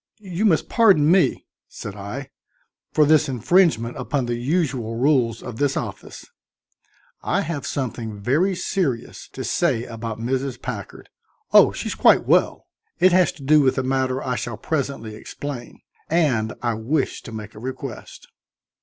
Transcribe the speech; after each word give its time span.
"You 0.17 0.45
must 0.45 0.67
pardon 0.67 1.11
me," 1.11 1.45
said 1.67 1.95
I, 1.95 2.31
"for 2.91 3.05
this 3.05 3.29
infringement 3.29 3.97
upon 3.97 4.25
the 4.25 4.33
usual 4.33 4.95
rules 4.95 5.43
of 5.43 5.57
this 5.57 5.77
office. 5.77 6.25
I 7.21 7.41
have 7.41 7.67
something 7.67 8.19
very 8.19 8.55
serious 8.55 9.29
to 9.33 9.43
say 9.43 9.85
about 9.85 10.17
Mrs. 10.19 10.59
Packard 10.59 11.09
oh, 11.53 11.71
she's 11.71 11.93
quite 11.93 12.25
well; 12.25 12.65
it 12.99 13.11
has 13.11 13.31
to 13.33 13.43
do 13.43 13.61
with 13.61 13.77
a 13.77 13.83
matter 13.83 14.23
I 14.23 14.37
shall 14.37 14.57
presently 14.57 15.13
explain 15.13 15.81
and 16.09 16.55
I 16.63 16.73
wish 16.73 17.21
to 17.21 17.31
make 17.31 17.53
a 17.53 17.59
request." 17.59 18.27